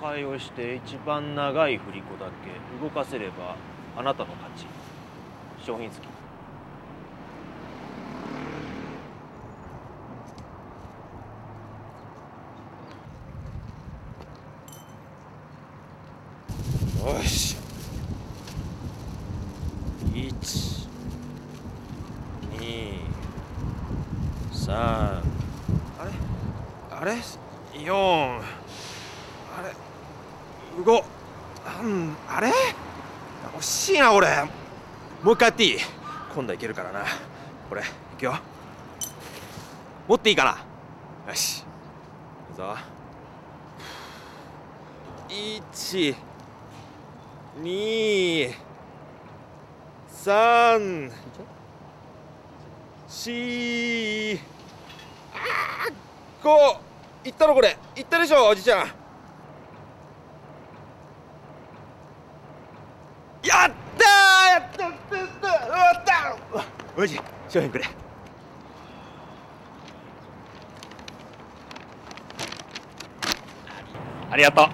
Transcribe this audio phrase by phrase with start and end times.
[0.00, 3.54] 5回押して一番長い振り子だけ動かせれば
[3.94, 4.64] あなたの勝ち。
[5.62, 6.08] 商品付き。
[17.06, 17.58] よし。
[20.14, 20.88] 一
[22.58, 23.00] 二
[24.50, 25.22] 三。
[25.98, 26.10] あれ？
[26.90, 27.16] あれ？
[27.84, 28.59] 四。
[30.84, 31.04] 五
[31.82, 32.52] うんあれ？
[33.58, 34.28] 惜しいな俺。
[35.22, 35.78] もう一回やっていい？
[36.34, 37.04] 今度はいけるからな。
[37.68, 37.84] これい
[38.18, 38.38] くよ。
[40.08, 41.30] 持っていいかな？
[41.30, 41.60] よし。
[41.60, 41.64] い
[42.52, 42.76] くぞ。
[45.28, 46.16] 一
[47.62, 48.54] 二
[50.08, 51.10] 三
[53.08, 54.40] 四
[55.32, 55.92] あー
[56.42, 56.80] 五
[57.24, 58.90] いったろこれいったでしょおじちゃんやっ
[63.42, 63.68] たー
[64.52, 66.36] やったやったやったや
[67.00, 67.84] ったうわおじ商品くれ。
[74.30, 74.66] ありがとう。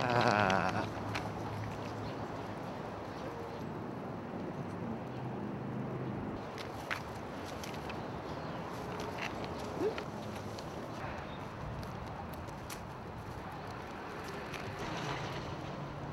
[0.00, 0.84] あ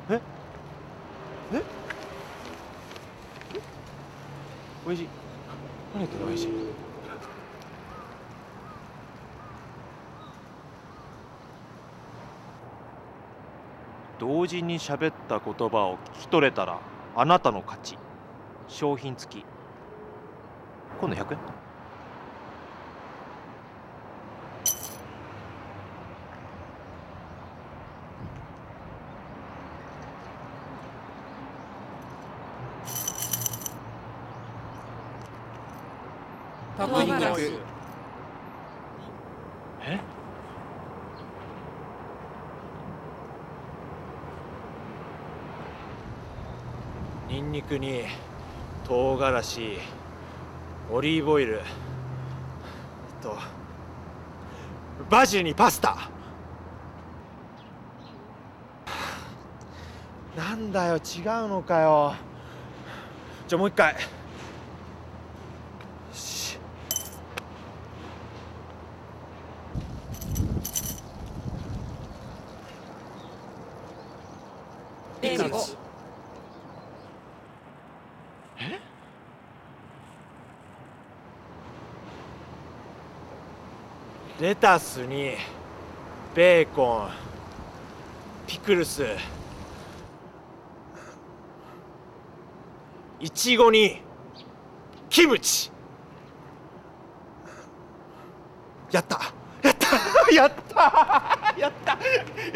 [0.07, 0.40] ええ？
[4.91, 5.07] おいしい
[5.93, 6.43] 何言ってんのおいし。
[6.43, 6.47] い
[14.19, 16.81] 同時に喋った言葉を聞き取れたら
[17.15, 17.97] あなたの勝ち。
[18.67, 19.45] 商品付き。
[20.99, 21.39] 今度100円。
[36.81, 37.59] タコニンニク
[39.85, 39.99] え？
[47.29, 48.05] ニンニクに
[48.83, 49.77] 唐辛子
[50.91, 51.63] オリーブオイルえっ
[53.21, 53.37] と
[55.07, 56.09] バジルにパスタ。
[60.35, 61.01] なんだよ違う
[61.47, 62.15] のかよ。
[63.47, 63.99] じゃあもう一回よ
[66.13, 66.57] し
[75.21, 75.77] レタス
[84.41, 85.35] レタスに
[86.33, 87.09] ベーコン
[88.47, 89.05] ピクルス
[93.19, 94.01] いちごに
[95.09, 95.69] キムチ。
[98.91, 99.31] やった。
[99.61, 99.91] やった。
[100.33, 100.81] やった。
[101.55, 101.97] やった。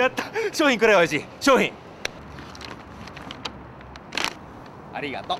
[0.01, 0.23] やった。
[0.51, 1.71] 商品くれよおいしい商品。
[4.91, 5.37] ありがとう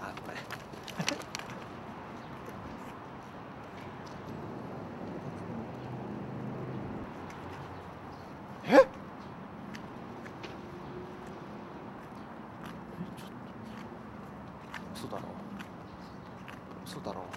[0.00, 0.36] あこれ
[8.64, 8.86] え
[14.94, 15.22] 嘘だろ
[16.92, 17.24] 嘘だろう。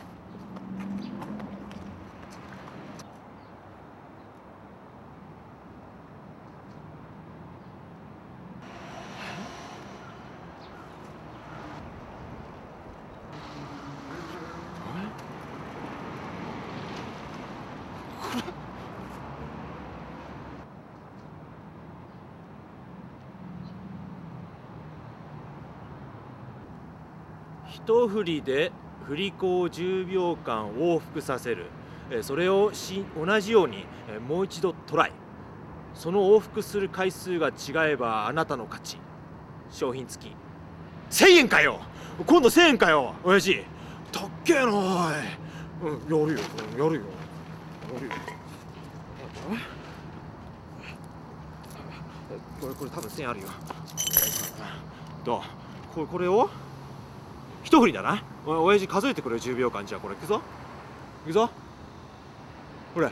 [27.65, 28.71] 一振りで
[29.07, 31.67] 振り子を10秒間往復させる。
[32.09, 35.11] えーそれをし同じようにえーもう一度トライ。
[35.93, 38.97] その往復する回数が違えばあなたの勝ち。
[39.71, 40.35] 商品付き。
[41.09, 41.79] 1000円かよ！
[42.25, 43.13] 今度1000円かよ！
[43.23, 43.63] 親父。
[44.11, 44.73] たっけえなおい、
[45.83, 46.41] うん、やるよ、うん、やるよ。
[46.75, 47.01] やるよ。
[52.61, 53.47] これこれ多分1000円あるよ。
[55.23, 55.41] どう？
[55.93, 56.49] これこれを？
[57.65, 58.23] 一振りだな。
[58.45, 59.83] お親父数えてくれよ10秒間。
[59.87, 60.39] じゃあこれいくぞ。
[61.25, 61.49] いくぞ。
[62.93, 63.11] ほれ。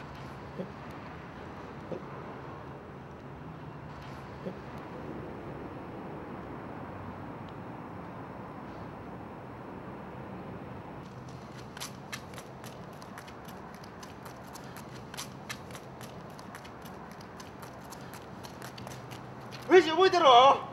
[19.67, 20.72] 親父覚えてろ。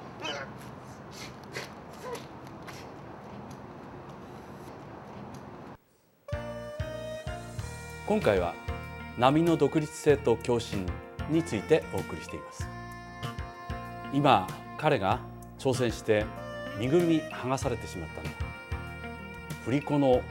[8.10, 8.54] 今回は
[9.18, 10.84] 波の独立性と共振
[11.30, 12.68] についてお送りしています。
[14.12, 14.48] 今
[14.78, 15.20] 彼が
[15.60, 16.26] 挑戦して
[16.80, 18.34] 身ぐるみ剥がされてしまったのは
[19.64, 20.22] 振り子の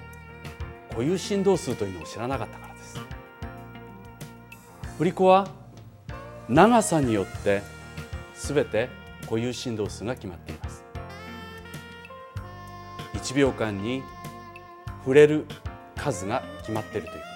[0.89, 2.99] 固有振動数というのを知らなかったからです。
[4.97, 5.47] 振り子は
[6.49, 7.61] 長さによって
[8.33, 8.89] すべて
[9.21, 10.83] 固有振動数が決まっています。
[13.13, 14.03] 1秒間に
[15.05, 15.45] 触れる
[15.95, 17.28] 数が決まっているという。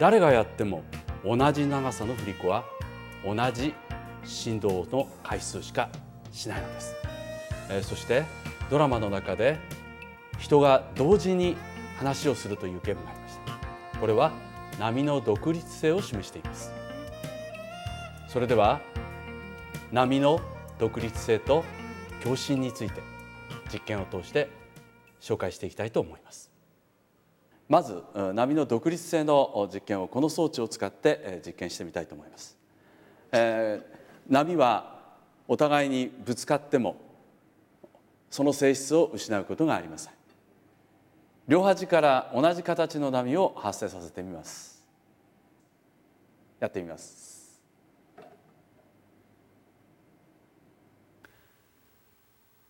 [0.00, 0.82] 誰がやっても
[1.22, 2.64] 同じ長さの振り子は
[3.22, 3.74] 同じ
[4.24, 5.90] 振動の回数しか
[6.32, 6.96] しないのです、
[7.68, 8.24] えーそして
[8.70, 9.58] ドラマの中で
[10.38, 11.56] 人が同時に
[11.98, 13.38] 話をするというゲームがありまし
[13.92, 13.98] た。
[13.98, 14.32] これは
[14.78, 16.72] 波の独立性を示しています。
[18.28, 18.80] それでは
[19.92, 20.40] 波の
[20.78, 21.64] 独立性と
[22.22, 23.02] 共振について
[23.72, 24.48] 実験を通して
[25.20, 26.49] 紹介していきたいと思います。
[27.70, 28.02] まず
[28.34, 32.58] 波の独立性の実験をこの装置を使って実験してみたいと思います、
[33.32, 35.00] えー波は
[35.48, 36.96] お互いにぶつかっても
[38.30, 40.12] その性質を失うことがありません。
[41.48, 44.86] 両端から同じ形の波を発生させてみます。
[46.60, 47.60] やってみます。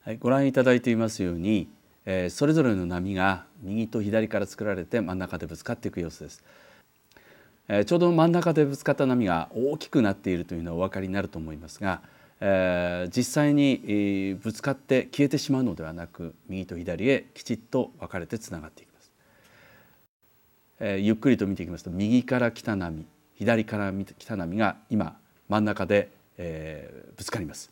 [0.02, 1.68] はい、ご覧いただいていますように、
[2.06, 6.42] えーそれぞれの波が右と左から作られて真ん中でぶつかっていく様子です。
[7.68, 12.02] えーちょうど真ん中でぶつかった波が大きくなっているというのはお分かりになると思いますが、
[12.40, 19.10] えー実際に、えーぶつかって消えてしまうのではなく右と左へきちっと分かれてつながっていきます。
[20.80, 23.06] えーゆっくりと見ていきますと右から来た波
[23.36, 25.16] 左から来た波が今
[25.48, 27.70] 真ん中で、えーぶつかります。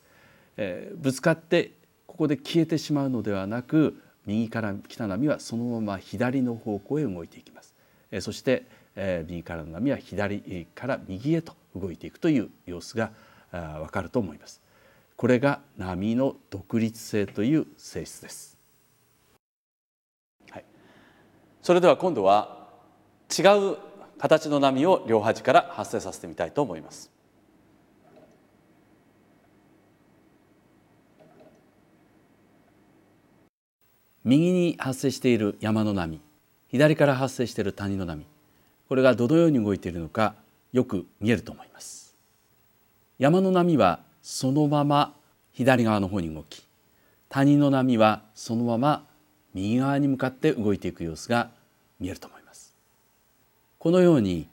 [0.56, 1.72] えーぶつかって
[2.06, 7.74] ここで消えてしまうのではなく右から来た波はそのまま左の方向へ動いていきます。
[8.10, 13.10] えそして、え右からの波は左から右へと動いていくという様子が
[13.50, 14.60] わかると思います。
[15.16, 18.58] これが波の独立性という性質です。
[20.50, 20.64] はい、
[21.62, 22.68] それでは今度は
[23.36, 23.76] 違う
[24.18, 27.17] 形の波を両端から発生させてみたいと思います。
[34.24, 36.20] 右に発生している山の波
[36.68, 38.26] 左から発生している谷の波
[38.88, 40.34] これがどのように動いているのか
[40.72, 42.14] よく見えると思います。
[43.18, 45.14] 山の波はそのまま
[45.52, 46.62] 左側の方に動き
[47.28, 49.04] 谷の波はそのまま
[49.54, 51.50] 右側に向かって動いていく様子が
[51.98, 52.76] 見えると思います。
[53.78, 54.48] このように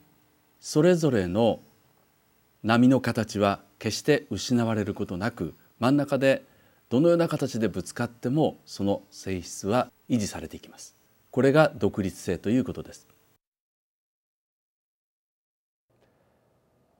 [0.60, 1.60] それぞれの
[2.62, 6.42] 波の形は決して失われることなく真ん中で
[6.88, 10.94] どのような形でぶつかってもその性質は維持されていきます。
[11.32, 13.08] これが独立性ということです。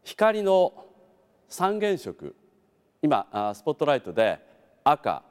[0.03, 0.87] 光の
[1.49, 2.35] 三原色。
[3.03, 4.41] 今スポットライトで
[4.83, 5.23] 赤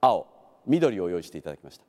[0.00, 0.26] 青
[0.66, 1.84] 緑を用意していただきました。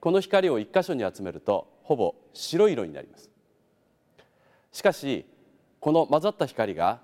[0.00, 3.30] この光を一箇所に集めるとほぼ白い色になります。
[4.72, 5.26] しかし
[5.80, 7.00] この混ざった光が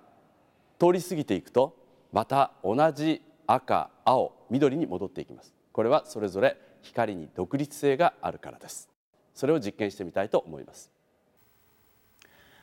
[0.78, 1.76] 通り過ぎていくと
[2.12, 5.52] また同じ赤青緑に戻っていきます。
[5.72, 8.88] これはそれぞれ光に独立性があるからです。
[9.34, 10.90] それを実験してみたいと思います、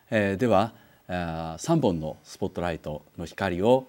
[0.10, 0.74] えーでは
[1.08, 3.88] あー3本のスポットライトの光を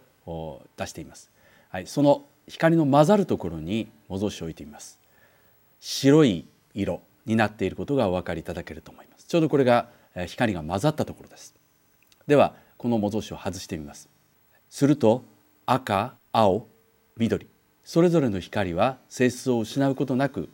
[0.76, 1.30] 出しています、
[1.68, 4.99] はい、その光の混ざるところに模造紙を置いてみます。
[5.78, 9.26] 白い色になっていることがお分かりいただけると思います。
[9.26, 9.88] ちょうどこれが
[10.26, 11.54] 光が混ざったところです。
[12.26, 14.08] ではこの模造紙を外してみます。
[14.68, 15.25] すると
[15.66, 16.66] 赤青
[17.16, 17.47] 緑。
[17.85, 20.49] それぞれの光は性質を失うことなく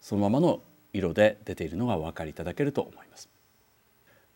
[0.00, 0.60] そのままの
[0.92, 3.28] 色で出ているのがお分かりいただけると思います。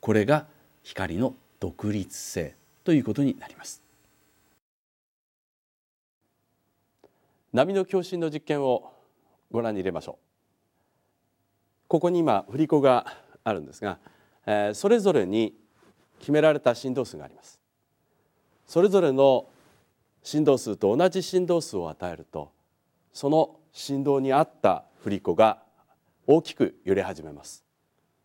[0.01, 0.47] これが
[0.83, 2.55] 光の独立性
[2.85, 3.83] ということになります。
[7.53, 8.93] 波の共振の実験を
[9.51, 10.25] ご覧に入れましょう。
[11.89, 13.07] ここに今振り子が
[13.45, 13.99] あるんですが、
[14.47, 15.55] えーそれぞれに
[16.19, 17.61] 決められた振動数があります。
[18.67, 19.47] それぞれの
[20.23, 22.51] 振動数と同じ振動数を与えると
[23.13, 25.63] その振動に合った振り子が
[26.27, 27.65] 大きく揺れ始めます。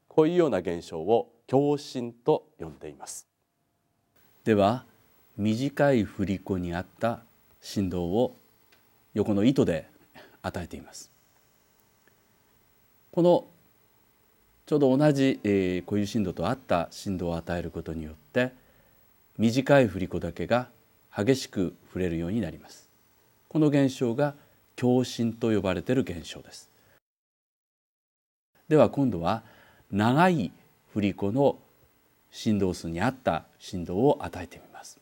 [0.07, 3.27] こういうような現象を共振と呼んでいます。
[4.43, 4.85] では
[5.37, 7.21] 短い振り子に合った
[7.61, 8.35] 振動を
[9.13, 9.87] 横の糸で
[10.41, 11.11] 与えています。
[13.11, 13.45] この
[14.65, 18.53] ちょうど同じ、え固有振動と合った振動を与えることによって
[19.37, 20.69] 短い振り子だけが
[21.15, 22.89] 激しく触れるようになります。
[23.47, 24.33] この現象が
[24.75, 26.69] 共振と呼ばれている現象です。
[28.67, 29.43] では今度は
[29.91, 30.51] 長い
[30.93, 31.57] 振り子の
[32.31, 34.99] 振動数に合った振動を与えてみます。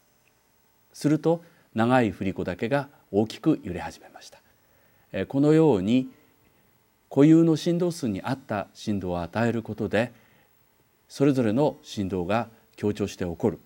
[0.91, 4.41] すると長い振り子だけが大きく揺れ始めました。
[5.27, 6.09] このように
[7.09, 10.11] 固有の振動数に合った振動を与えることで
[11.07, 13.59] それぞれの振動が強調して起こる。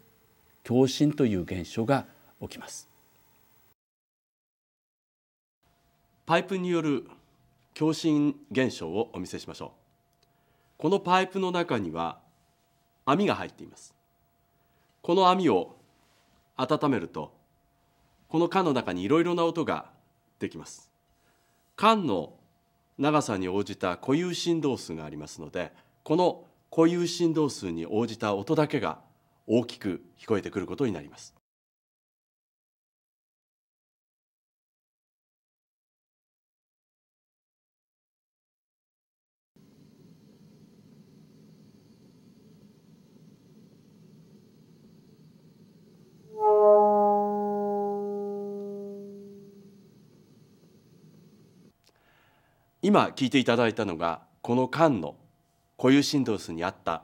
[0.63, 2.05] 共振という現象が
[2.47, 2.87] 起きます。
[6.25, 7.07] パイプによる
[7.73, 9.69] 共振現象をお見せしましょう。
[10.77, 12.19] このパイプの中には
[13.05, 13.93] 網が入っています。
[15.01, 15.75] この網を
[16.57, 17.31] 温めると
[18.27, 19.91] この管の中にいろいろな音が
[20.39, 20.89] できます。
[21.75, 22.33] 管の
[22.97, 25.73] 長さに応じた固有振動数がありますので
[26.03, 28.99] この固有振動数に応じた音だけが
[29.47, 31.34] 大きく聞こえてくることになります。
[52.87, 55.15] 今聞いていただいたのがこの間の
[55.75, 57.01] 固有振動数に合った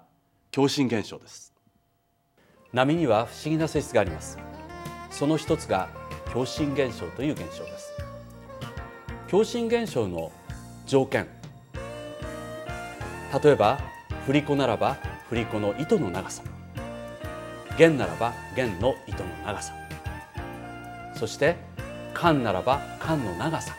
[0.52, 1.56] 共振現象です。
[2.72, 4.38] 波には不思議な性質があります。
[5.10, 5.90] その一つが
[6.32, 7.94] 共振現象という現象です。
[9.28, 10.32] 共振現象の
[10.86, 11.28] 条件。
[13.44, 13.80] 例えば
[14.28, 16.44] 振り子ならば振り子の糸の長さ。
[17.80, 19.74] 弦ならば弦の糸の長さ。
[21.16, 21.56] そして
[22.14, 23.76] 管ならば管の長さ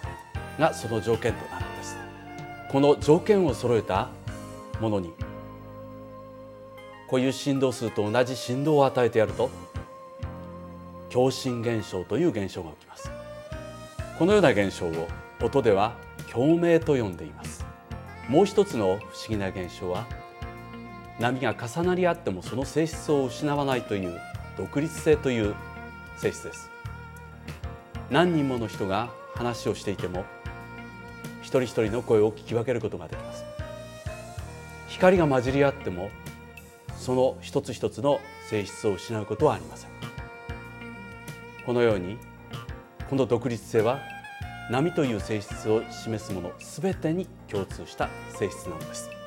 [0.59, 1.52] がその条件と。
[2.73, 4.09] この条件を揃えた
[4.81, 5.13] ものに
[7.07, 9.51] 固有振動数と同じ振動を与えてやると
[11.11, 13.11] 共振現象という現象が起きます。
[14.19, 15.09] このような現象を
[15.43, 15.93] 音では
[16.33, 17.67] 共鳴と呼んでいます。
[18.31, 20.07] もう一つの不思議な現象は
[21.21, 24.19] 波が重なり合ってもその性質を失わないという
[24.57, 25.55] 独立性という
[26.17, 26.71] 性質です。
[28.09, 30.25] 何人もの人が話をしていても
[31.53, 33.45] 一人一人の声を聞き分けることができます。
[34.89, 36.09] 光が混じり合っても
[36.97, 39.91] その一つ一つの性質を失うことはありません。
[41.67, 42.17] このように
[43.11, 44.01] この独立性は
[44.71, 49.22] 波という性質を示すもの全てに共通した性質なのです。